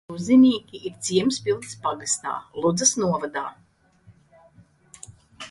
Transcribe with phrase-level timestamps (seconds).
[0.11, 2.33] Liuzinīki ir ciems Pildas pagastā,
[2.65, 3.45] Ludzas novadā.